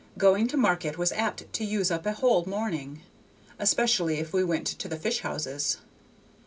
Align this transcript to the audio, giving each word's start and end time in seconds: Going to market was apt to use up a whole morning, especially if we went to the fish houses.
Going 0.17 0.47
to 0.47 0.57
market 0.57 0.97
was 0.97 1.11
apt 1.11 1.53
to 1.53 1.63
use 1.63 1.91
up 1.91 2.07
a 2.07 2.13
whole 2.13 2.43
morning, 2.47 3.03
especially 3.59 4.17
if 4.17 4.33
we 4.33 4.43
went 4.43 4.65
to 4.65 4.87
the 4.87 4.97
fish 4.97 5.19
houses. 5.19 5.77